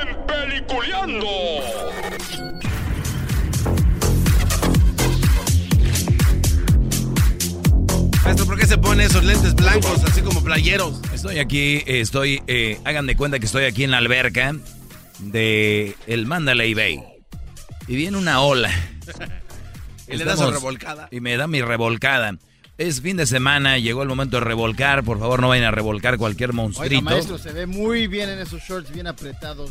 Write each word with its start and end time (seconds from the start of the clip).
en 0.00 0.26
Peliculeando. 0.26 1.26
Maestro, 8.24 8.46
¿por 8.46 8.58
qué 8.58 8.66
se 8.66 8.78
pone 8.78 9.04
esos 9.04 9.24
lentes 9.24 9.54
blancos, 9.54 10.02
así 10.04 10.20
como 10.20 10.42
playeros? 10.42 11.00
Estoy 11.14 11.38
aquí, 11.38 11.82
estoy, 11.86 12.42
eh, 12.46 12.80
hagan 12.84 13.06
de 13.06 13.16
cuenta 13.16 13.38
que 13.38 13.46
estoy 13.46 13.64
aquí 13.64 13.84
en 13.84 13.92
la 13.92 13.98
alberca 13.98 14.54
de 15.18 15.94
el 16.06 16.26
Mandalay 16.26 16.74
Bay. 16.74 17.02
Y 17.86 17.96
viene 17.96 18.18
una 18.18 18.40
ola. 18.40 18.70
y 20.08 20.16
le 20.16 20.24
da 20.24 20.36
su 20.36 20.50
revolcada. 20.50 21.08
Y 21.10 21.20
me 21.20 21.36
da 21.36 21.46
mi 21.46 21.62
revolcada. 21.62 22.36
Es 22.78 23.00
fin 23.00 23.16
de 23.16 23.24
semana, 23.26 23.78
llegó 23.78 24.02
el 24.02 24.08
momento 24.08 24.36
de 24.36 24.44
revolcar. 24.44 25.02
Por 25.02 25.18
favor, 25.18 25.40
no 25.40 25.48
vayan 25.48 25.64
a 25.66 25.70
revolcar 25.70 26.18
cualquier 26.18 26.50
Oiga, 26.50 26.62
monstruito. 26.62 27.02
maestro, 27.02 27.38
se 27.38 27.52
ve 27.52 27.66
muy 27.66 28.06
bien 28.06 28.28
en 28.28 28.38
esos 28.38 28.60
shorts, 28.62 28.92
bien 28.92 29.06
apretados, 29.06 29.70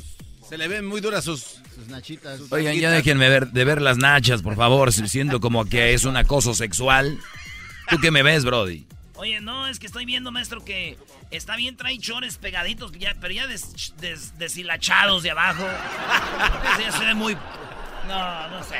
Se 0.49 0.57
le 0.57 0.67
ven 0.67 0.85
muy 0.87 1.01
duras 1.01 1.23
sus... 1.23 1.59
sus 1.75 1.87
nachitas. 1.87 2.41
Oigan, 2.51 2.75
ya 2.75 2.89
déjenme 2.91 3.29
ver, 3.29 3.47
de 3.51 3.63
ver 3.65 3.81
las 3.81 3.97
nachas, 3.97 4.41
por 4.41 4.55
favor, 4.55 4.91
siendo 4.91 5.39
como 5.39 5.65
que 5.65 5.93
es 5.93 6.03
un 6.05 6.17
acoso 6.17 6.53
sexual. 6.55 7.19
¿Tú 7.89 7.97
qué 7.99 8.09
me 8.09 8.23
ves, 8.23 8.43
Brody? 8.43 8.87
Oye, 9.17 9.39
no, 9.39 9.67
es 9.67 9.77
que 9.79 9.85
estoy 9.85 10.05
viendo, 10.05 10.31
maestro, 10.31 10.65
que 10.65 10.97
está 11.31 11.55
bien, 11.55 11.77
trae 11.77 11.97
chores 11.99 12.37
pegaditos, 12.37 12.91
ya- 12.93 13.15
pero 13.21 13.33
ya 13.33 13.45
des- 13.47 13.93
des- 14.01 14.37
deshilachados 14.39 15.21
de 15.23 15.31
abajo. 15.31 15.63
Ya 16.79 16.91
se 16.91 17.05
ve 17.05 17.13
muy... 17.13 17.35
No, 18.07 18.49
no 18.49 18.63
sé. 18.63 18.75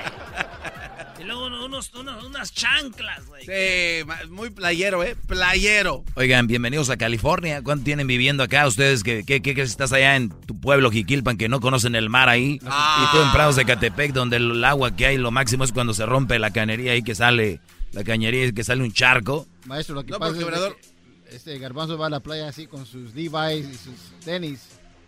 Y 1.20 1.24
luego 1.24 1.46
unos, 1.46 1.92
unos- 1.94 2.24
unas 2.26 2.54
chanclas, 2.54 3.26
güey. 3.28 3.46
Sí, 3.46 4.06
muy 4.30 4.50
playero, 4.50 5.04
¿eh? 5.04 5.16
Playero. 5.28 6.04
Oigan, 6.16 6.48
bienvenidos 6.48 6.90
a 6.90 6.98
California. 6.98 7.62
¿Cuánto 7.64 7.86
tienen 7.86 8.08
viviendo 8.08 8.44
acá 8.44 8.68
ustedes? 8.68 9.04
que 9.04 9.24
que 9.24 9.42
que 9.42 9.62
estás 9.62 9.92
allá 9.94 10.16
en 10.16 10.30
tu 10.30 10.60
pueblo, 10.60 10.92
Jiquilpan, 10.92 11.38
que 11.38 11.50
no 11.50 11.60
conocen 11.62 11.96
el 11.96 12.10
mar 12.10 12.30
ahí? 12.30 12.60
Ah. 12.66 13.08
Y 13.10 13.16
tú 13.18 13.24
en 13.24 13.32
Prados 13.32 13.56
de 13.56 13.66
Catepec, 13.66 14.12
donde 14.14 14.38
el 14.38 14.64
agua 14.64 14.96
que 14.96 15.06
hay, 15.08 15.18
lo 15.18 15.32
máximo 15.32 15.64
es 15.64 15.72
cuando 15.72 15.94
se 15.94 16.06
rompe 16.06 16.38
la 16.40 16.52
cañería 16.52 16.92
ahí 16.94 17.02
que 17.04 17.16
sale, 17.16 17.60
la 17.92 18.04
cañería 18.04 18.46
y 18.46 18.54
que 18.54 18.64
sale 18.64 18.84
un 18.84 18.92
charco. 18.92 19.48
Maestro, 19.66 19.96
lo 19.96 20.04
que 20.04 20.12
No, 20.12 20.20
pasa 20.20 20.38
es 20.38 20.46
que 20.46 21.36
este 21.36 21.58
garbanzo 21.60 21.98
va 21.98 22.08
a 22.08 22.10
la 22.10 22.20
playa 22.20 22.48
así 22.48 22.68
con 22.68 22.86
sus 22.86 23.14
Levi's 23.16 23.68
y 23.70 23.74
sus 23.78 24.20
tenis, 24.24 24.62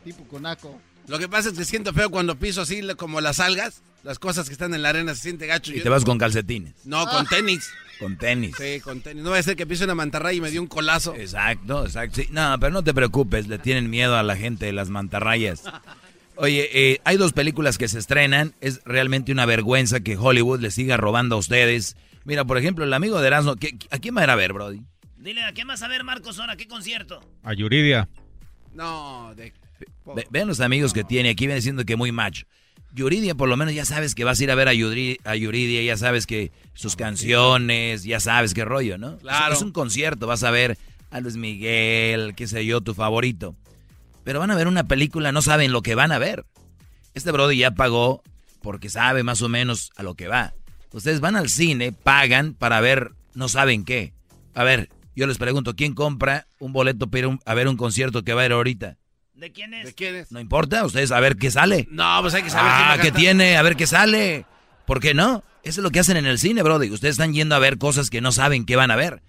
tipo 0.03 0.23
conaco. 0.27 0.81
Lo 1.07 1.19
que 1.19 1.29
pasa 1.29 1.49
es 1.49 1.57
que 1.57 1.65
siento 1.65 1.93
feo 1.93 2.09
cuando 2.09 2.37
piso 2.37 2.61
así 2.61 2.81
como 2.97 3.21
las 3.21 3.39
algas, 3.39 3.81
las 4.03 4.19
cosas 4.19 4.47
que 4.47 4.53
están 4.53 4.73
en 4.73 4.81
la 4.81 4.89
arena 4.89 5.15
se 5.15 5.21
siente 5.21 5.47
gacho. 5.47 5.71
Y 5.73 5.77
Yo- 5.77 5.83
te 5.83 5.89
vas 5.89 6.03
con 6.05 6.17
calcetines, 6.17 6.73
No, 6.85 7.07
con 7.07 7.25
tenis. 7.27 7.69
con 7.99 8.17
tenis. 8.17 8.55
Sí, 8.57 8.79
con 8.81 9.01
tenis. 9.01 9.23
No 9.23 9.31
va 9.31 9.37
a 9.37 9.43
ser 9.43 9.55
que 9.55 9.65
pise 9.65 9.85
una 9.85 9.95
mantarraya 9.95 10.37
y 10.37 10.41
me 10.41 10.51
dio 10.51 10.61
un 10.61 10.67
colazo. 10.67 11.15
Exacto, 11.15 11.85
exacto. 11.85 12.21
sí. 12.21 12.27
No, 12.31 12.57
pero 12.59 12.71
no 12.73 12.83
te 12.83 12.93
preocupes, 12.93 13.47
le 13.47 13.57
tienen 13.57 13.89
miedo 13.89 14.17
a 14.17 14.23
la 14.23 14.35
gente 14.35 14.65
de 14.65 14.73
las 14.73 14.89
mantarrayas. 14.89 15.63
Oye, 16.35 16.69
eh, 16.73 17.01
hay 17.03 17.17
dos 17.17 17.33
películas 17.33 17.77
que 17.77 17.87
se 17.87 17.97
estrenan. 17.99 18.53
Es 18.61 18.81
realmente 18.85 19.31
una 19.31 19.45
vergüenza 19.45 20.01
que 20.01 20.17
Hollywood 20.17 20.59
le 20.59 20.69
siga 20.71 20.95
robando 20.97 21.35
a 21.35 21.39
ustedes. 21.39 21.95
Mira, 22.25 22.45
por 22.45 22.57
ejemplo, 22.57 22.83
el 22.85 22.93
amigo 22.93 23.19
de 23.21 23.27
Erasmo, 23.27 23.55
¿qué- 23.55 23.77
¿a 23.89 23.97
quién 23.97 24.15
va 24.15 24.21
a 24.21 24.23
ir 24.25 24.29
a 24.29 24.35
ver, 24.35 24.53
Brody? 24.53 24.81
Dile, 25.17 25.43
¿a 25.43 25.53
qué 25.53 25.65
más 25.65 25.81
a 25.81 25.87
ver, 25.87 26.03
Marcos, 26.03 26.37
ahora? 26.39 26.55
¿Qué 26.57 26.67
concierto? 26.67 27.21
A 27.43 27.53
Yuridia. 27.53 28.07
No, 28.73 29.33
de... 29.35 29.51
Ve- 30.15 30.27
vean 30.29 30.47
los 30.47 30.59
amigos 30.59 30.93
que 30.93 31.03
tiene, 31.03 31.29
aquí 31.29 31.45
viene 31.45 31.55
diciendo 31.55 31.83
que 31.85 31.95
muy 31.95 32.11
macho. 32.11 32.45
Yuridia, 32.93 33.35
por 33.35 33.49
lo 33.49 33.57
menos 33.57 33.73
ya 33.73 33.85
sabes 33.85 34.15
que 34.15 34.23
vas 34.23 34.39
a 34.39 34.43
ir 34.43 34.51
a 34.51 34.55
ver 34.55 34.67
a, 34.69 34.73
Yuri- 34.73 35.19
a 35.23 35.35
Yuridia, 35.35 35.81
ya 35.83 35.97
sabes 35.97 36.25
que 36.25 36.51
sus 36.73 36.95
canciones, 36.95 38.03
ya 38.03 38.19
sabes 38.19 38.53
qué 38.53 38.65
rollo, 38.65 38.97
¿no? 38.97 39.17
Claro. 39.17 39.53
Es, 39.53 39.59
es 39.59 39.63
un 39.63 39.71
concierto, 39.71 40.25
vas 40.27 40.43
a 40.43 40.51
ver 40.51 40.77
a 41.11 41.19
Luis 41.19 41.35
Miguel, 41.35 42.33
qué 42.35 42.47
sé 42.47 42.65
yo, 42.65 42.81
tu 42.81 42.93
favorito. 42.93 43.55
Pero 44.23 44.39
van 44.39 44.51
a 44.51 44.55
ver 44.55 44.67
una 44.67 44.85
película, 44.85 45.31
no 45.31 45.41
saben 45.41 45.71
lo 45.71 45.81
que 45.81 45.95
van 45.95 46.11
a 46.11 46.17
ver. 46.17 46.45
Este 47.13 47.31
Brody 47.31 47.57
ya 47.57 47.71
pagó 47.71 48.23
porque 48.61 48.89
sabe 48.89 49.23
más 49.23 49.41
o 49.41 49.49
menos 49.49 49.91
a 49.95 50.03
lo 50.03 50.15
que 50.15 50.27
va. 50.27 50.53
Ustedes 50.91 51.19
van 51.19 51.35
al 51.35 51.49
cine, 51.49 51.91
pagan 51.91 52.53
para 52.53 52.81
ver, 52.81 53.11
no 53.35 53.47
saben 53.49 53.85
qué. 53.85 54.13
A 54.53 54.63
ver, 54.63 54.89
yo 55.15 55.27
les 55.27 55.37
pregunto, 55.37 55.75
¿quién 55.75 55.93
compra 55.93 56.47
un 56.59 56.73
boleto 56.73 57.07
para 57.07 57.19
ir 57.19 57.27
un- 57.27 57.39
a 57.45 57.53
ver 57.53 57.67
un 57.67 57.77
concierto 57.77 58.23
que 58.23 58.33
va 58.33 58.41
a 58.41 58.45
ir 58.45 58.51
ahorita? 58.53 58.97
¿De 59.37 59.51
quién 59.51 59.73
es? 59.75 59.85
¿De 59.85 59.93
quién 59.93 60.15
es? 60.15 60.31
No 60.31 60.39
importa, 60.39 60.83
ustedes 60.83 61.11
a 61.11 61.19
ver 61.19 61.37
qué 61.37 61.51
sale. 61.51 61.87
No, 61.91 62.17
pues 62.21 62.33
hay 62.33 62.41
que 62.41 62.49
saber 62.49 62.71
Ah, 62.73 62.97
¿qué 62.99 63.11
tiene? 63.11 63.55
A 63.55 63.61
ver 63.61 63.75
qué 63.75 63.85
sale. 63.85 64.47
¿Por 64.87 64.99
qué 64.99 65.13
no? 65.13 65.43
Eso 65.63 65.81
es 65.81 65.83
lo 65.83 65.91
que 65.91 65.99
hacen 65.99 66.17
en 66.17 66.25
el 66.25 66.39
cine, 66.39 66.63
Brody. 66.63 66.89
Ustedes 66.89 67.13
están 67.13 67.33
yendo 67.33 67.53
a 67.53 67.59
ver 67.59 67.77
cosas 67.77 68.09
que 68.09 68.19
no 68.19 68.31
saben 68.31 68.65
qué 68.65 68.75
van 68.75 68.89
a 68.89 68.95
ver. 68.95 69.21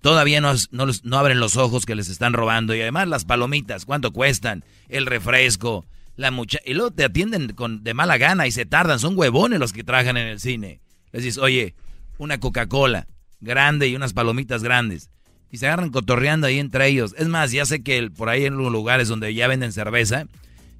Todavía 0.00 0.40
no, 0.40 0.54
no, 0.70 0.86
no 1.02 1.18
abren 1.18 1.38
los 1.38 1.56
ojos 1.56 1.84
que 1.84 1.94
les 1.94 2.08
están 2.08 2.32
robando. 2.32 2.74
Y 2.74 2.80
además 2.80 3.08
las 3.08 3.26
palomitas, 3.26 3.84
¿cuánto 3.84 4.10
cuestan? 4.10 4.64
El 4.88 5.04
refresco, 5.04 5.84
la 6.14 6.30
mucha... 6.30 6.58
Y 6.64 6.72
luego 6.72 6.92
te 6.92 7.04
atienden 7.04 7.48
con, 7.48 7.84
de 7.84 7.92
mala 7.92 8.16
gana 8.16 8.46
y 8.46 8.52
se 8.52 8.64
tardan. 8.64 9.00
Son 9.00 9.18
huevones 9.18 9.58
los 9.58 9.74
que 9.74 9.84
trabajan 9.84 10.16
en 10.16 10.28
el 10.28 10.40
cine. 10.40 10.80
Les 11.12 11.24
dices, 11.24 11.42
oye, 11.42 11.74
una 12.16 12.40
Coca-Cola 12.40 13.06
grande 13.40 13.86
y 13.88 13.96
unas 13.96 14.14
palomitas 14.14 14.62
grandes. 14.62 15.10
Y 15.56 15.58
se 15.58 15.66
agarran 15.68 15.88
cotorreando 15.88 16.46
ahí 16.48 16.58
entre 16.58 16.86
ellos. 16.86 17.14
Es 17.16 17.28
más, 17.28 17.50
ya 17.50 17.64
sé 17.64 17.82
que 17.82 17.96
el- 17.96 18.12
por 18.12 18.28
ahí 18.28 18.44
en 18.44 18.58
los 18.58 18.70
lugares 18.70 19.08
donde 19.08 19.32
ya 19.32 19.48
venden 19.48 19.72
cerveza, 19.72 20.26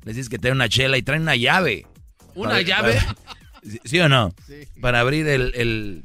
les 0.04 0.16
dices 0.16 0.28
que 0.28 0.38
traen 0.38 0.56
una 0.56 0.68
chela 0.68 0.98
y 0.98 1.02
traen 1.02 1.22
una 1.22 1.34
llave. 1.34 1.86
¿Una 2.34 2.50
Para- 2.50 2.60
llave? 2.60 2.92
para- 2.96 3.16
¿Sí, 3.62 3.80
sí 3.86 3.98
o 4.00 4.10
no? 4.10 4.34
Sí. 4.46 4.68
Para 4.82 5.00
abrir 5.00 5.26
el... 5.28 5.54
el- 5.54 6.04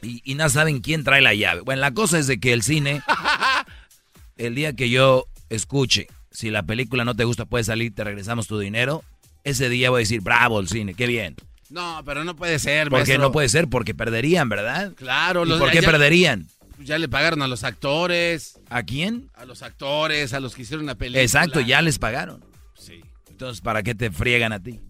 y, 0.00 0.22
y 0.24 0.36
no 0.36 0.48
saben 0.48 0.80
quién 0.80 1.04
trae 1.04 1.20
la 1.20 1.34
llave. 1.34 1.60
Bueno, 1.60 1.82
la 1.82 1.90
cosa 1.92 2.18
es 2.18 2.26
de 2.26 2.40
que 2.40 2.54
el 2.54 2.62
cine, 2.62 3.02
el 4.38 4.54
día 4.54 4.72
que 4.72 4.88
yo 4.88 5.26
escuche, 5.50 6.06
si 6.30 6.48
la 6.50 6.62
película 6.62 7.04
no 7.04 7.14
te 7.14 7.24
gusta, 7.24 7.44
puedes 7.44 7.66
salir, 7.66 7.94
te 7.94 8.04
regresamos 8.04 8.46
tu 8.46 8.58
dinero, 8.58 9.04
ese 9.44 9.68
día 9.68 9.90
voy 9.90 9.98
a 9.98 10.00
decir, 10.00 10.22
bravo 10.22 10.60
el 10.60 10.68
cine, 10.68 10.94
qué 10.94 11.06
bien. 11.06 11.36
No, 11.68 12.00
pero 12.06 12.24
no 12.24 12.36
puede 12.36 12.58
ser, 12.58 12.88
Porque 12.88 13.18
no 13.18 13.32
puede 13.32 13.50
ser, 13.50 13.68
porque 13.68 13.94
perderían, 13.94 14.48
¿verdad? 14.48 14.92
Claro, 14.94 15.44
¿Y 15.44 15.48
los- 15.50 15.58
por 15.58 15.70
qué 15.70 15.82
ya- 15.82 15.90
perderían? 15.90 16.46
Ya 16.80 16.98
le 16.98 17.08
pagaron 17.08 17.42
a 17.42 17.48
los 17.48 17.64
actores, 17.64 18.60
¿A 18.68 18.82
quién? 18.82 19.30
a 19.34 19.44
los 19.44 19.62
actores, 19.62 20.32
a 20.34 20.40
los 20.40 20.54
que 20.54 20.62
hicieron 20.62 20.86
la 20.86 20.94
película. 20.94 21.22
Exacto, 21.22 21.60
ya 21.60 21.80
les 21.82 21.98
pagaron. 21.98 22.44
Sí. 22.78 23.00
Entonces, 23.30 23.60
¿para 23.60 23.82
qué 23.82 23.94
te 23.94 24.10
friegan 24.10 24.52
a 24.52 24.62
ti? 24.62 24.80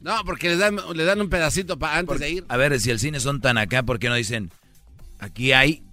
No, 0.00 0.24
porque 0.24 0.48
les 0.48 0.58
dan, 0.58 0.78
le 0.94 1.04
dan 1.04 1.20
un 1.20 1.28
pedacito 1.28 1.78
para 1.78 1.98
antes 1.98 2.18
de 2.18 2.30
ir. 2.30 2.44
A 2.48 2.56
ver, 2.56 2.78
si 2.80 2.90
el 2.90 2.98
cine 2.98 3.20
son 3.20 3.40
tan 3.40 3.56
acá, 3.56 3.84
¿por 3.84 4.00
qué 4.00 4.08
no 4.08 4.16
dicen, 4.16 4.50
aquí 5.20 5.52
hay 5.52 5.84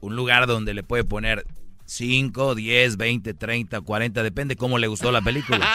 un 0.00 0.16
lugar 0.16 0.46
donde 0.46 0.72
le 0.72 0.82
puede 0.82 1.04
poner 1.04 1.44
5, 1.86 2.54
10, 2.54 2.96
20, 2.96 3.34
30, 3.34 3.80
40, 3.82 4.22
depende 4.22 4.56
cómo 4.56 4.78
le 4.78 4.86
gustó 4.86 5.12
la 5.12 5.20
película. 5.20 5.66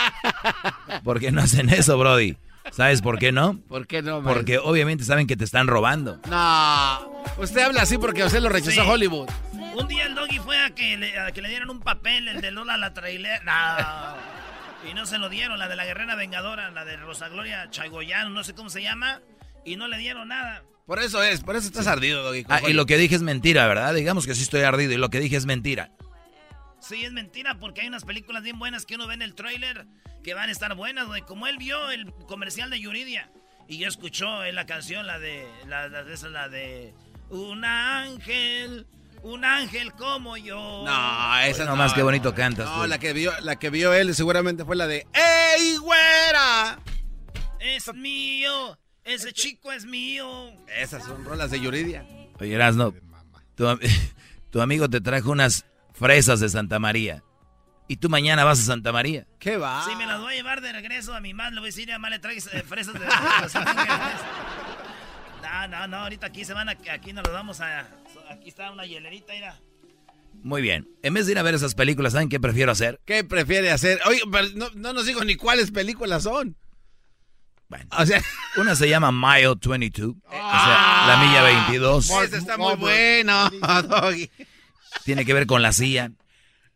¿Por 1.04 1.20
qué 1.20 1.32
no 1.32 1.42
hacen 1.42 1.70
eso, 1.70 1.98
Brody? 1.98 2.36
¿Sabes 2.72 3.02
por 3.02 3.18
qué 3.18 3.32
no? 3.32 3.60
¿Por 3.68 3.88
qué 3.88 4.02
no, 4.02 4.22
Porque 4.22 4.60
obviamente 4.60 5.04
saben 5.04 5.28
que 5.28 5.36
te 5.36 5.44
están 5.44 5.68
robando. 5.68 6.20
No, 6.30 7.09
usted 7.38 7.62
habla 7.62 7.82
así 7.84 7.98
porque 7.98 8.24
usted 8.24 8.40
lo 8.42 8.50
rechazó 8.50 8.84
Sí. 8.84 8.90
Hollywood. 8.90 9.30
Un 9.76 9.88
día 9.88 10.06
el 10.06 10.16
doggy 10.16 10.40
fue 10.40 10.58
a 10.60 10.72
que, 10.72 10.98
le, 10.98 11.18
a 11.20 11.32
que 11.32 11.42
le 11.42 11.50
dieran 11.50 11.70
un 11.70 11.80
papel, 11.80 12.28
el 12.28 12.42
de 12.42 12.52
Lola 12.52 12.78
la 12.78 12.94
trailer. 12.94 13.44
No. 13.46 13.52
Y 14.90 14.94
no 14.94 15.06
se 15.06 15.18
lo 15.18 15.30
dieron, 15.30 15.60
la 15.60 15.68
de 15.68 15.76
la 15.76 15.86
guerrera 15.86 16.16
vengadora, 16.16 16.70
la 16.72 16.86
de 16.86 16.98
Rosa 16.98 17.28
Gloria 17.30 17.70
Chagoyano, 17.70 18.30
no 18.30 18.44
sé 18.44 18.54
cómo 18.54 18.70
se 18.70 18.82
llama. 18.82 19.22
Y 19.66 19.76
no 19.76 19.88
le 19.88 19.98
dieron 19.98 20.30
nada. 20.30 20.64
Por 20.86 21.00
eso 21.00 21.22
es, 21.22 21.42
por 21.42 21.56
eso 21.56 21.68
estás 21.68 21.86
ardido, 21.88 22.24
Doggy. 22.24 22.46
Ah, 22.50 22.62
y 22.68 22.74
lo 22.74 22.86
que 22.86 22.98
dije 22.98 23.14
es 23.16 23.22
mentira, 23.22 23.68
¿verdad? 23.68 23.94
Digamos 23.94 24.26
que 24.26 24.34
sí 24.36 24.42
estoy 24.42 24.62
ardido 24.62 24.94
y 24.94 24.98
lo 24.98 25.10
que 25.10 25.20
dije 25.20 25.36
es 25.36 25.46
mentira. 25.46 25.92
Sí, 26.80 27.04
es 27.04 27.12
mentira, 27.12 27.56
porque 27.60 27.82
hay 27.82 27.88
unas 27.90 28.06
películas 28.06 28.42
bien 28.42 28.58
buenas 28.58 28.86
que 28.86 28.96
uno 28.96 29.06
ve 29.06 29.14
en 29.14 29.22
el 29.22 29.36
tráiler 29.36 29.86
que 30.24 30.34
van 30.34 30.50
a 30.50 30.52
estar 30.52 30.74
buenas, 30.76 31.08
güey. 31.08 31.22
Como 31.22 31.46
él 31.48 31.58
vio 31.58 31.92
el 31.92 32.12
comercial 32.28 32.70
de 32.70 32.80
Yuridia. 32.80 33.30
Y 33.68 33.78
yo 33.78 33.88
escuchó 33.88 34.44
en 34.46 34.56
la 34.56 34.66
canción 34.66 35.06
la 35.06 35.20
de. 35.20 35.46
La, 35.68 35.90
la, 35.90 36.02
esa, 36.12 36.30
la 36.30 36.50
de. 36.50 36.94
Un 37.30 37.64
ángel. 37.66 38.88
Un 39.22 39.44
ángel 39.44 39.92
como 39.94 40.38
yo. 40.38 40.84
No, 40.86 41.40
esa 41.42 41.66
No 41.66 41.72
no. 41.72 41.76
más 41.78 41.94
que 41.94 42.02
bonito 42.04 42.34
cantas. 42.34 42.66
No, 42.68 42.84
tú. 42.84 42.88
la 42.88 43.00
que 43.00 43.12
vio, 43.14 43.34
la 43.42 43.58
que 43.58 43.70
vio 43.70 43.94
él 43.94 44.16
seguramente 44.16 44.64
fue 44.66 44.76
la 44.76 44.88
de 44.88 45.06
¡Ey, 45.14 45.76
güera! 45.78 46.80
Es 47.60 47.94
mío. 47.94 48.78
Ese 49.04 49.34
chico 49.34 49.72
es 49.72 49.86
mío. 49.86 50.52
Esas 50.78 51.04
son 51.04 51.26
rolas 51.26 51.52
de 51.52 51.60
Yuridia. 51.60 52.06
Oye, 52.40 52.54
Erasno, 52.54 52.94
tu, 53.56 53.66
tu 54.52 54.62
amigo 54.62 54.90
te 54.90 55.02
trajo 55.02 55.32
unas 55.32 55.66
fresas 55.94 56.40
de 56.40 56.48
Santa 56.48 56.80
María. 56.80 57.22
Y 57.90 57.98
tú 57.98 58.08
mañana 58.08 58.44
vas 58.46 58.60
a 58.60 58.64
Santa 58.64 58.92
María. 58.92 59.26
¿Qué 59.40 59.58
va? 59.58 59.84
Si 59.84 59.96
me 59.96 60.06
las 60.06 60.22
voy 60.22 60.34
a 60.34 60.38
llevar 60.38 60.62
de 60.62 60.72
regreso 60.72 61.14
a 61.14 61.20
mi 61.20 61.34
madre, 61.34 61.56
le 61.56 61.60
voy 61.62 61.70
a 61.70 61.72
decir, 61.72 61.90
mamá, 61.90 62.10
le 62.12 62.20
traes 62.20 62.48
eh, 62.54 62.64
fresas 62.64 62.94
de 62.94 63.00
Los 63.42 63.56
Ángeles. 63.56 63.88
No, 65.42 65.68
no, 65.68 65.88
no, 65.88 65.98
ahorita 65.98 66.28
aquí 66.28 66.46
se 66.46 66.54
van 66.54 66.70
a, 66.70 66.72
aquí 66.92 67.14
nos 67.14 67.24
los 67.26 67.34
vamos 67.34 67.62
a, 67.62 67.82
aquí 68.30 68.50
está 68.50 68.72
una 68.72 68.86
hielerita, 68.86 69.34
mira. 69.34 69.56
Muy 70.42 70.62
bien. 70.62 70.88
En 71.04 71.14
vez 71.14 71.26
de 71.26 71.34
ir 71.34 71.40
a 71.40 71.44
ver 71.44 71.56
esas 71.56 71.76
películas, 71.76 72.14
¿saben 72.14 72.30
qué 72.30 72.40
prefiero 72.40 72.72
hacer? 72.72 73.00
¿Qué 73.06 73.24
prefiere 73.24 73.72
hacer? 73.72 74.00
Oye, 74.06 74.22
pero 74.32 74.48
no, 74.56 74.70
no 74.76 74.94
nos 74.94 75.06
digo 75.06 75.24
ni 75.24 75.36
cuáles 75.36 75.72
películas 75.72 76.24
son. 76.24 76.56
Bueno, 77.68 77.86
O 77.98 78.06
sea, 78.06 78.22
una 78.58 78.76
se 78.76 78.90
llama 78.90 79.12
Mile 79.12 79.54
22, 79.64 80.16
o 80.26 80.32
sea, 80.32 81.06
la 81.08 81.18
milla 81.24 81.44
22. 81.44 82.10
ese 82.10 82.38
está 82.38 82.58
muy 82.58 82.76
bueno, 82.76 83.50
Doggy. 83.88 84.30
Tiene 85.04 85.24
que 85.26 85.34
ver 85.34 85.46
con 85.46 85.62
la 85.62 85.72
CIA. 85.72 86.12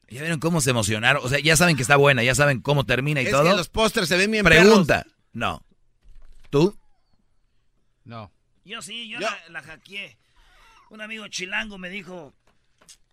¿Ya 0.09 0.21
vieron 0.21 0.39
cómo 0.39 0.61
se 0.61 0.69
emocionaron? 0.69 1.25
O 1.25 1.29
sea, 1.29 1.39
ya 1.39 1.55
saben 1.55 1.75
que 1.75 1.81
está 1.81 1.95
buena, 1.95 2.21
ya 2.21 2.35
saben 2.35 2.61
cómo 2.61 2.85
termina 2.85 3.21
y 3.21 3.25
Es 3.25 3.31
todo. 3.31 3.43
que 3.43 3.55
los 3.55 3.69
pósters 3.69 4.07
se 4.07 4.17
ven 4.17 4.29
bien 4.29 4.45
Pregunta. 4.45 5.07
No. 5.31 5.65
¿Tú? 6.51 6.77
No. 8.03 8.31
Yo 8.65 8.81
sí, 8.81 9.09
yo, 9.09 9.19
Yo- 9.19 9.27
La, 9.27 9.37
la 9.49 9.61
hackeé. 9.61 10.17
Un 10.89 11.01
amigo 11.01 11.27
chilango 11.27 11.77
me 11.77 11.89
dijo, 11.89 12.33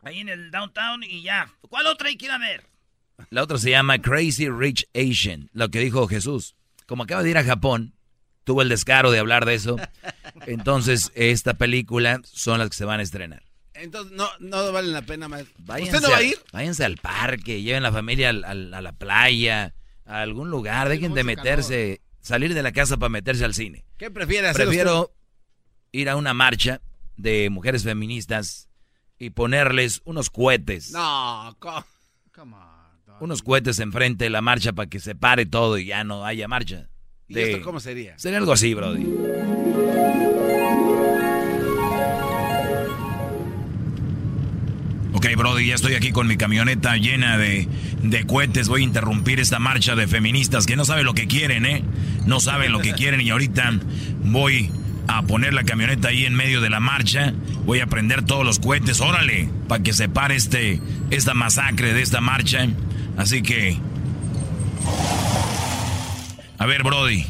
ahí 0.03 0.19
en 0.21 0.29
el 0.29 0.51
downtown 0.51 1.03
y 1.03 1.23
ya. 1.23 1.53
¿Cuál 1.69 1.87
otra 1.87 2.09
hay 2.09 2.17
que 2.17 2.27
ir 2.27 2.31
a 2.33 2.39
ver? 2.39 2.65
La 3.31 3.43
otra 3.43 3.59
se 3.59 3.71
llama 3.71 3.99
Crazy 4.01 4.49
Rich 4.49 4.87
Asian, 4.95 5.51
lo 5.53 5.69
que 5.71 5.81
dijo 5.81 6.07
Jesús. 6.09 6.55
Como 6.87 7.03
acaba 7.05 7.23
de 7.23 7.31
ir 7.31 7.39
a 7.39 7.45
Japón, 7.45 7.95
tuvo 8.45 8.63
el 8.63 8.69
descaro 8.69 9.11
de 9.11 9.19
hablar 9.19 9.45
de 9.45 9.55
eso. 9.55 9.77
Entonces, 10.47 11.13
esta 11.15 11.55
película 11.55 12.21
son 12.25 12.59
las 12.59 12.71
que 12.71 12.77
se 12.77 12.85
van 12.85 13.01
a 13.01 13.03
estrenar. 13.03 13.43
Entonces, 13.75 14.13
no, 14.13 14.29
no 14.41 14.73
vale 14.73 14.89
la 14.89 15.03
pena 15.03 15.29
más. 15.29 15.45
Váyanse 15.59 15.97
¿Usted 15.97 16.07
no 16.07 16.11
va 16.13 16.17
a 16.17 16.21
a- 16.21 16.25
ir? 16.25 16.37
Váyanse 16.53 16.85
al 16.85 16.97
parque, 16.99 17.63
lleven 17.63 17.83
la 17.83 17.93
familia 17.93 18.29
al- 18.31 18.45
al- 18.45 18.75
a 18.75 18.83
la 18.83 18.93
playa, 18.93 19.75
a 20.05 20.21
algún 20.23 20.51
lugar, 20.51 20.89
dejen 20.89 21.15
de 21.15 21.25
meterse, 21.25 22.01
salir 22.21 22.53
de 22.53 22.63
la 22.63 22.73
casa 22.73 22.97
para 22.99 23.09
meterse 23.09 23.45
al 23.45 23.55
cine. 23.55 23.85
¿Qué 23.97 24.11
prefiere 24.11 24.49
hacer 24.49 24.67
Prefiero 24.67 25.13
ir 25.93 26.09
a 26.09 26.17
una 26.17 26.35
marcha 26.35 26.81
de 27.17 27.51
mujeres 27.51 27.85
feministas 27.85 28.69
y 29.19 29.31
ponerles 29.31 30.01
unos 30.05 30.31
cohetes. 30.31 30.93
No, 30.93 31.57
co- 31.59 31.85
Come 32.35 32.55
on. 32.57 32.71
Unos 33.21 33.43
cohetes 33.43 33.79
enfrente 33.81 34.25
de 34.25 34.31
la 34.31 34.41
marcha 34.41 34.73
para 34.73 34.89
que 34.89 34.99
se 35.01 35.15
pare 35.15 35.45
todo 35.45 35.77
y 35.77 35.87
ya 35.87 36.05
no 36.05 36.25
haya 36.25 36.49
marcha. 36.49 36.89
¿Y 37.29 37.35
De- 37.35 37.53
esto 37.53 37.63
cómo 37.65 37.79
sería? 37.81 38.19
Sería 38.19 38.39
algo 38.39 38.53
así, 38.53 38.73
Brody. 38.73 39.05
Ok, 45.13 45.27
Brody, 45.37 45.67
ya 45.67 45.75
estoy 45.75 45.95
aquí 45.95 46.13
con 46.13 46.27
mi 46.29 46.37
camioneta 46.37 46.97
llena 46.97 47.37
de, 47.37 47.69
de 48.03 48.25
cohetes. 48.27 48.69
Voy 48.69 48.83
a 48.83 48.85
interrumpir 48.85 49.41
esta 49.41 49.59
marcha 49.59 49.97
de 49.97 50.07
feministas 50.07 50.67
que 50.67 50.77
no 50.77 50.85
saben 50.85 51.05
lo 51.05 51.15
que 51.15 51.27
quieren, 51.27 51.67
¿eh? 51.67 51.83
No 52.27 52.39
saben 52.41 52.73
lo 52.73 52.79
que 52.81 52.93
quieren 52.95 53.21
y 53.21 53.31
ahorita 53.31 53.73
voy 54.25 54.71
a 55.19 55.23
poner 55.23 55.55
la 55.55 55.65
camioneta 55.65 56.09
ahí 56.09 56.25
en 56.25 56.35
medio 56.35 56.61
de 56.61 56.71
la 56.71 56.81
marcha. 56.81 57.33
Voy 57.65 57.81
a 57.81 57.87
prender 57.87 58.25
todos 58.25 58.45
los 58.45 58.59
cohetes, 58.59 59.01
órale, 59.01 59.49
para 59.69 59.83
que 59.83 59.93
se 59.93 60.09
pare 60.09 60.37
este, 60.37 60.81
esta 61.11 61.35
masacre 61.35 61.93
de 61.93 62.03
esta 62.03 62.21
marcha. 62.21 62.67
Así 63.17 63.43
que... 63.43 63.79
A 66.59 66.67
ver, 66.67 66.83
Brody, 66.83 67.25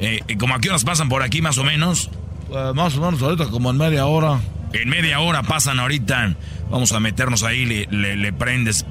eh, 0.00 0.20
¿como 0.38 0.54
a 0.54 0.60
qué 0.60 0.70
horas 0.70 0.84
pasan 0.84 1.08
por 1.08 1.22
aquí 1.22 1.42
más 1.42 1.58
o 1.58 1.64
menos? 1.64 2.10
Pues 2.48 2.74
más 2.74 2.96
o 2.96 3.00
menos 3.02 3.20
ahorita 3.22 3.46
como 3.48 3.70
en 3.70 3.76
media 3.76 4.06
hora. 4.06 4.40
En 4.72 4.88
media 4.88 5.20
hora 5.20 5.42
pasan 5.42 5.78
ahorita. 5.78 6.34
Vamos 6.70 6.92
a 6.92 7.00
meternos 7.00 7.42
ahí, 7.42 7.64
le, 7.66 7.86
le- 7.90 8.16
le 8.16 8.32
prendes. 8.32 8.86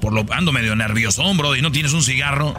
Por 0.00 0.12
lo 0.14 0.24
ando 0.32 0.52
medio 0.52 0.74
nerviosón, 0.74 1.36
bro. 1.36 1.54
¿Y 1.56 1.60
no 1.62 1.70
tienes 1.70 1.92
un 1.92 2.02
cigarro? 2.02 2.54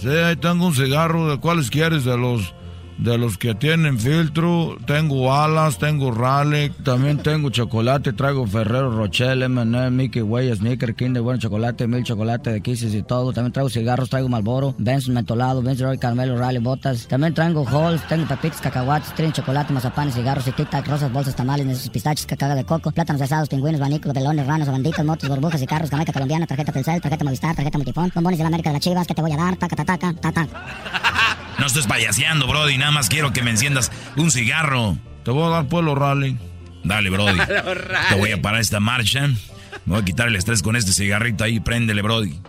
Sí, 0.00 0.08
ahí 0.08 0.36
tengo 0.36 0.66
un 0.66 0.74
cigarro. 0.74 1.30
¿De 1.30 1.38
cuáles 1.38 1.70
quieres? 1.70 2.04
De 2.04 2.16
los 2.18 2.54
de 3.00 3.16
los 3.16 3.38
que 3.38 3.54
tienen 3.54 3.98
filtro. 3.98 4.76
Tengo 4.86 5.32
alas, 5.32 5.78
tengo 5.78 6.10
raleigh. 6.10 6.70
También 6.84 7.18
tengo 7.18 7.50
chocolate. 7.50 8.12
Traigo 8.12 8.46
Ferrero 8.46 8.90
Rocher, 8.90 9.42
M&M, 9.42 9.90
Mickey 9.90 10.22
Way, 10.22 10.54
Snicker, 10.54 10.94
Kinder, 10.94 11.22
bueno 11.22 11.40
chocolate, 11.40 11.86
mil 11.86 12.04
chocolate 12.04 12.52
de 12.52 12.60
Kisses 12.60 12.94
y 12.94 13.02
todo. 13.02 13.32
También 13.32 13.52
traigo 13.52 13.70
cigarros, 13.70 14.10
traigo 14.10 14.28
Malboro, 14.28 14.74
Benson 14.78 15.14
mentolado, 15.14 15.62
Benson 15.62 15.88
Roy 15.88 15.98
Carmelo, 15.98 16.36
Raleigh, 16.36 16.62
botas. 16.62 17.06
También 17.06 17.32
traigo 17.34 17.66
Halls, 17.66 18.06
tengo 18.08 18.26
papitas, 18.26 18.60
cacahuates, 18.60 19.14
tren, 19.14 19.32
chocolate, 19.32 19.72
mazapanes, 19.72 20.14
cigarros 20.14 20.46
y 20.46 20.52
tic-tac, 20.52 20.86
rosas, 20.86 21.12
bolsas, 21.12 21.34
tamales, 21.34 21.66
necesitas 21.66 21.92
pistachos, 21.92 22.26
cacaga 22.26 22.54
de 22.54 22.64
coco, 22.64 22.90
plátanos 22.90 23.22
asados, 23.22 23.48
pingüinos, 23.48 23.80
banículos, 23.80 24.14
velones, 24.14 24.46
ranas, 24.46 24.70
banditas, 24.70 25.04
motos, 25.04 25.28
burbujas 25.28 25.62
y 25.62 25.66
carros, 25.66 25.90
jamaica 25.90 26.12
colombiana, 26.12 26.46
tarjeta 26.46 26.72
Telcel, 26.72 27.00
tarjeta 27.00 27.24
Movistar, 27.24 27.56
tarjeta 27.56 27.78
Multifón, 27.78 28.12
bombones 28.14 28.38
de 28.38 28.44
la 28.44 28.48
América 28.48 28.70
de 28.70 28.74
las 28.74 28.82
Chivas, 28.82 29.06
que 29.06 29.14
te 29.14 29.22
voy 29.22 29.32
a 29.32 29.36
dar, 29.36 29.56
taca, 29.56 29.76
taca, 29.76 29.98
taca, 29.98 30.20
taca. 30.32 31.39
No 31.60 31.66
estés 31.66 31.86
payaseando, 31.86 32.46
Brody. 32.46 32.78
Nada 32.78 32.90
más 32.90 33.10
quiero 33.10 33.34
que 33.34 33.42
me 33.42 33.50
enciendas 33.50 33.92
un 34.16 34.30
cigarro. 34.30 34.96
Te 35.24 35.30
voy 35.30 35.46
a 35.46 35.50
dar 35.50 35.68
pueblo 35.68 35.94
rally. 35.94 36.38
Dale, 36.84 37.10
Brody. 37.10 37.38
Te 38.08 38.14
voy 38.16 38.32
a 38.32 38.40
parar 38.40 38.62
esta 38.62 38.80
marcha. 38.80 39.26
Me 39.26 39.36
voy 39.84 40.00
a 40.00 40.04
quitar 40.04 40.28
el 40.28 40.36
estrés 40.36 40.62
con 40.62 40.74
este 40.74 40.92
cigarrito 40.92 41.44
ahí. 41.44 41.60
Préndele, 41.60 42.00
Brody. 42.00 42.40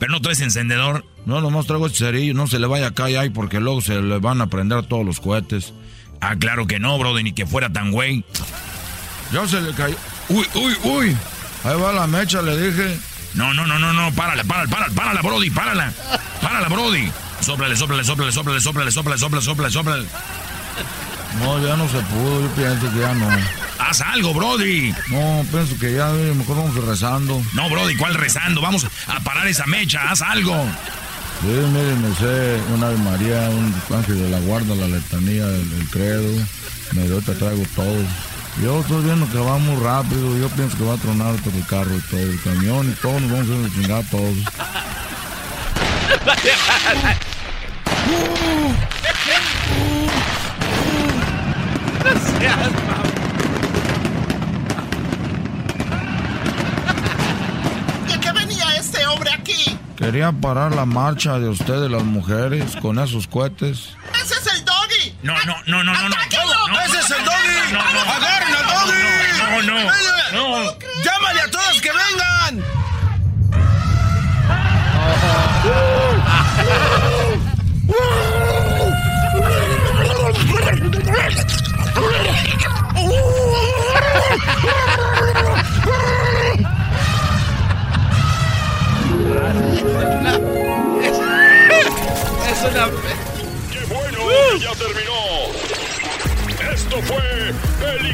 Pero 0.00 0.10
no 0.10 0.20
traes 0.20 0.40
encendedor. 0.40 1.04
No, 1.26 1.40
nomás 1.40 1.66
traigo 1.66 1.86
este 1.86 1.98
cerillo. 1.98 2.34
No 2.34 2.48
se 2.48 2.58
le 2.58 2.66
vaya 2.66 2.88
a 2.88 2.90
caer 2.94 3.18
ahí 3.18 3.30
porque 3.30 3.60
luego 3.60 3.80
se 3.82 4.02
le 4.02 4.18
van 4.18 4.40
a 4.40 4.48
prender 4.48 4.84
todos 4.86 5.06
los 5.06 5.20
cohetes. 5.20 5.74
Ah, 6.20 6.34
claro 6.34 6.66
que 6.66 6.80
no, 6.80 6.98
Brody. 6.98 7.22
Ni 7.22 7.32
que 7.32 7.46
fuera 7.46 7.72
tan 7.72 7.92
güey. 7.92 8.24
Ya 9.32 9.46
se 9.46 9.60
le 9.60 9.72
cayó. 9.74 9.94
Uy, 10.28 10.44
uy, 10.54 10.76
uy. 10.82 11.16
Ahí 11.62 11.80
va 11.80 11.92
la 11.92 12.08
mecha, 12.08 12.42
le 12.42 12.56
dije. 12.60 12.98
No, 13.36 13.52
no, 13.54 13.66
no, 13.66 13.78
no, 13.78 13.92
no. 13.92 14.12
Párala, 14.12 14.42
párala, 14.44 14.68
párala, 14.68 14.94
párala, 14.94 15.22
Brody. 15.22 15.50
Párala. 15.50 15.92
Párala, 16.42 16.68
Brody. 16.68 17.10
Sóplale, 17.40 17.76
sóplale, 17.76 18.02
sóplale, 18.02 18.32
sóplale, 18.32 18.60
sóplale, 18.60 18.90
sóplale, 18.90 19.18
sóplale, 19.18 19.42
sóplale, 19.44 19.70
sóplale. 19.70 20.06
No, 21.38 21.64
ya 21.64 21.76
no 21.76 21.86
se 21.88 21.98
pudo. 22.00 22.40
Yo 22.40 22.48
pienso 22.54 22.90
que 22.92 23.00
ya 23.00 23.14
no. 23.14 23.28
Haz 23.78 24.00
algo, 24.00 24.32
Brody. 24.32 24.94
No, 25.08 25.44
pienso 25.52 25.78
que 25.78 25.92
ya 25.92 26.10
eh, 26.10 26.34
mejor 26.34 26.56
vamos 26.56 26.74
rezando. 26.82 27.42
No, 27.52 27.68
Brody, 27.68 27.94
¿cuál 27.96 28.14
rezando? 28.14 28.62
Vamos 28.62 28.86
a 29.06 29.20
parar 29.20 29.46
esa 29.46 29.66
mecha. 29.66 30.10
Haz 30.10 30.22
algo. 30.22 30.56
Sí, 31.42 31.48
mire, 31.48 31.94
me 31.96 32.14
sé 32.16 32.58
una 32.74 32.86
Ave 32.86 32.96
María, 32.96 33.50
un 33.50 33.74
ángel 33.94 34.18
de 34.18 34.30
la 34.30 34.40
guarda, 34.40 34.74
la 34.74 34.88
letanía, 34.88 35.44
el, 35.44 35.70
el 35.78 35.88
credo. 35.90 36.32
Me 36.92 37.06
doy, 37.06 37.20
te 37.20 37.34
traigo 37.34 37.62
todo. 37.74 38.02
Yo 38.62 38.80
estoy 38.80 39.04
viendo 39.04 39.28
que 39.28 39.38
va 39.38 39.58
muy 39.58 39.76
rápido. 39.82 40.36
Yo 40.38 40.48
pienso 40.48 40.78
que 40.78 40.84
va 40.84 40.94
a 40.94 40.96
tronar 40.96 41.34
todo 41.42 41.56
el 41.56 41.66
carro 41.66 41.94
y 41.94 42.00
todo 42.00 42.20
el 42.20 42.40
camión 42.42 42.90
y 42.90 42.94
todo. 42.94 43.20
Nos 43.20 43.30
vamos 43.30 43.48
a 43.48 43.52
ir 43.52 43.66
a 43.66 43.74
chingar 43.74 44.04
todos. 44.10 44.36
¿De 58.08 58.20
qué 58.20 58.32
venía 58.32 58.76
este 58.78 59.06
hombre 59.06 59.30
aquí? 59.32 59.78
Quería 59.96 60.32
parar 60.32 60.74
la 60.74 60.86
marcha 60.86 61.38
de 61.38 61.50
ustedes, 61.50 61.90
las 61.90 62.04
mujeres, 62.04 62.74
con 62.76 62.98
esos 62.98 63.26
cohetes. 63.26 63.90
¡Ese 64.14 64.34
es 64.34 64.46
el 64.54 64.64
doggy! 64.64 65.14
No, 65.22 65.34
no, 65.44 65.56
no, 65.66 65.84
no, 65.84 65.92
no, 65.92 66.08
no. 66.08 66.16
¡Ese 66.84 66.98
es 66.98 67.10
el 67.10 67.24
doggy! 67.24 67.76
¡Agarren 67.76 68.54
al 68.54 68.66
doggy! 68.66 69.06
No, 69.38 69.62
no, 69.62 69.78
no. 70.32 70.74
¡Llámale 71.04 71.40
a 71.40 71.50
todos 71.50 71.80
que 71.80 71.90
vengan! 71.92 72.64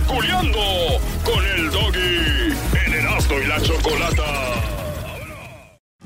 Peliculeando 0.02 0.58
con 1.24 1.44
el 1.46 1.70
Doggy 1.70 2.52
en 2.84 2.92
Erasmo 2.92 3.38
y 3.38 3.46
la 3.46 3.62
Chocolata. 3.62 4.82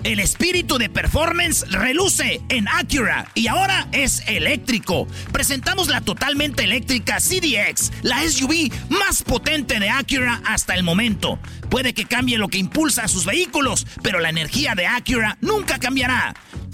El 0.04 0.20
espíritu 0.20 0.76
de 0.78 0.88
performance 0.90 1.64
reluce 1.70 2.40
en 2.50 2.68
Acura 2.68 3.26
y 3.34 3.46
ahora 3.48 3.88
es 3.92 4.22
eléctrico. 4.28 5.08
Presentamos 5.32 5.88
la 5.88 6.02
totalmente 6.02 6.64
eléctrica 6.64 7.18
CDX, 7.18 7.90
la 8.02 8.20
SUV 8.22 8.70
más 8.90 9.22
potente 9.22 9.80
de 9.80 9.88
Acura 9.88 10.42
hasta 10.44 10.74
el 10.74 10.82
momento. 10.82 11.38
Puede 11.70 11.94
que 11.94 12.04
cambie 12.04 12.38
lo 12.38 12.48
que 12.48 12.58
impulsa 12.58 13.04
a 13.04 13.08
sus 13.08 13.24
vehículos, 13.24 13.86
pero 14.02 14.20
la 14.20 14.28
energía 14.28 14.74
de 14.74 14.86
Acura 14.86 15.38
nunca 15.40 15.78
cambiará. 15.78 16.34